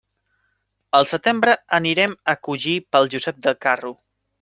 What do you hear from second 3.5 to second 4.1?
Carro.